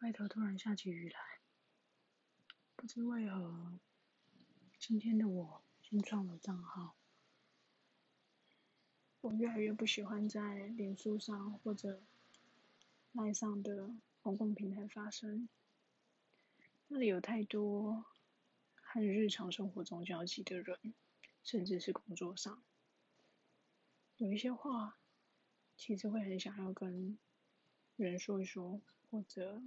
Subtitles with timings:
[0.00, 1.20] 外头突然下起雨来，
[2.74, 3.78] 不知为何，
[4.78, 6.96] 今天的我新创了账号。
[9.20, 12.02] 我越来越不喜欢在脸书上或者
[13.12, 13.90] 赖上的
[14.22, 15.46] 公共平台发声，
[16.88, 18.06] 那里有太多
[18.76, 20.94] 和日常生活中交集的人，
[21.42, 22.62] 甚至是工作上，
[24.16, 24.98] 有一些话，
[25.76, 27.18] 其实会很想要跟
[27.96, 28.80] 人说一说，
[29.10, 29.62] 或者。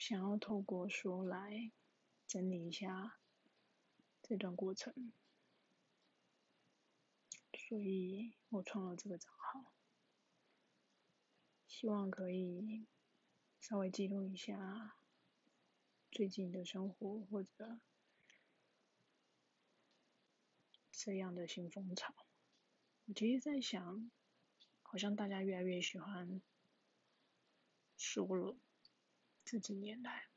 [0.00, 1.70] 想要透过说来
[2.26, 3.18] 整理一下
[4.22, 5.12] 这段过程，
[7.52, 9.74] 所以我创了这个账号，
[11.66, 12.86] 希望可以
[13.60, 14.96] 稍微记录一下
[16.10, 17.78] 最近的生活或者
[20.90, 22.14] 这样的新风潮。
[23.04, 24.10] 我其实在想，
[24.82, 26.40] 好像大家越来越喜欢
[27.98, 28.56] 说了。
[29.50, 30.28] 这几年来，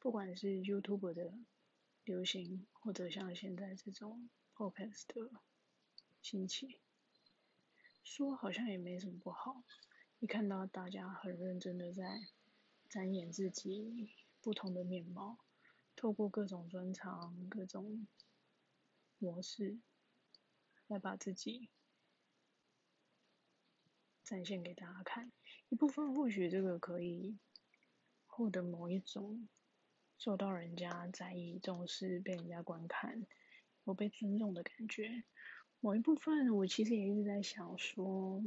[0.00, 1.32] 不管是 YouTube 的
[2.02, 5.30] 流行，或者像现在这种 Podcast 的
[6.20, 6.80] 兴起，
[8.02, 9.62] 说好像也没什么不好。
[10.18, 12.26] 一看到大家很认真的在
[12.88, 15.38] 展演自己不同的面貌，
[15.94, 18.08] 透过各种专长、各种
[19.18, 19.78] 模式，
[20.88, 21.68] 来把自己
[24.24, 25.30] 展现给大家看。
[25.68, 27.38] 一部分或许这个可以。
[28.38, 29.48] 获得某一种
[30.16, 33.26] 受到人家在意、重视、被人家观看、
[33.82, 35.24] 我被尊重的感觉。
[35.80, 38.40] 某一部分，我其实也一直在想说，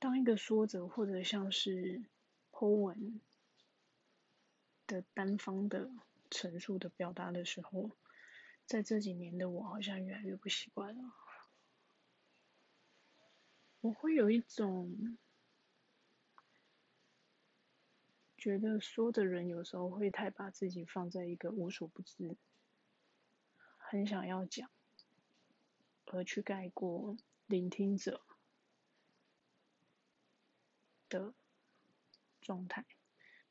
[0.00, 2.02] 当一个说者或者像是
[2.50, 3.20] Po 文
[4.88, 5.88] 的单方的
[6.28, 7.92] 陈述的表达的时候，
[8.66, 11.14] 在这几年的我好像越来越不习惯了。
[13.82, 15.16] 我会有一种。
[18.46, 22.36] 觉得说的人有时候会太把自己放在一个无所不知，
[23.76, 24.70] 很想要讲，
[26.04, 28.24] 而去盖过聆听者
[31.08, 31.34] 的
[32.40, 32.86] 状态。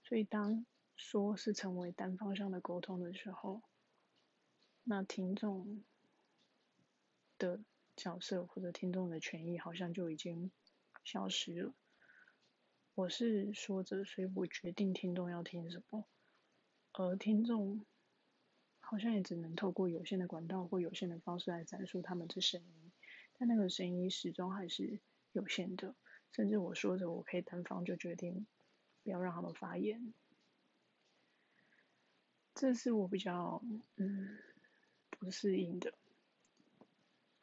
[0.01, 3.63] 所以当说是成为单方向的沟通的时候，
[4.85, 5.83] 那听众
[7.37, 7.59] 的
[7.97, 10.49] 角色或者听众的权益好像就已经
[11.03, 11.73] 消失了。
[12.95, 16.05] 我是说着，所以我决定听众要听什么，
[16.93, 17.85] 而听众
[18.79, 22.91] 好像也只能透过有限的管道或有限的方式来阐述他们的声音，
[23.37, 25.01] 但那个声音始终还是
[25.33, 25.93] 有限的，
[26.31, 28.47] 甚至我说着，我可以单方就决定
[29.03, 30.13] 不要让他们发言，
[32.53, 33.61] 这是我比较
[33.97, 34.37] 嗯
[35.09, 35.93] 不适应的。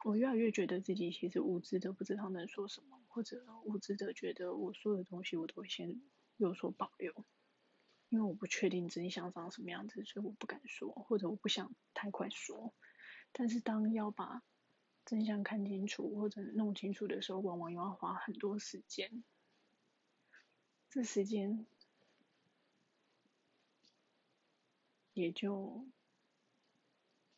[0.03, 6.01] 我越来越觉得自己其实无知的，不知道能说什么，或者无知的觉得我说的东西我都会先
[6.37, 7.13] 有所保留，
[8.09, 12.73] 因为我不确定真相长什么样子，所以我不敢说，或者我不想太快说。
[13.31, 14.41] 但是当要把
[15.05, 19.23] 真相看清楚或者弄清楚的时候，往往又要花很多时间，
[20.89, 21.65] 这时间
[25.13, 25.85] 也就。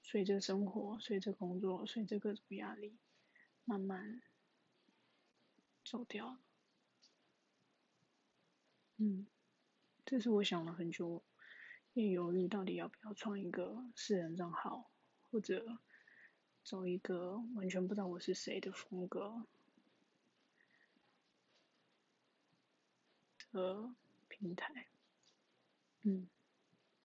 [0.07, 2.95] 随着生活，随着工作，随着各种压力，
[3.65, 4.21] 慢慢
[5.85, 6.40] 走掉了。
[8.97, 9.28] 嗯，
[10.06, 11.23] 这是我想了很久，
[11.94, 14.91] 也犹豫到底要不要创一个私人账号，
[15.29, 15.79] 或者
[16.63, 19.46] 走一个完全不知道我是谁的风格
[23.52, 23.94] 的
[24.28, 24.88] 平台。
[26.02, 26.28] 嗯。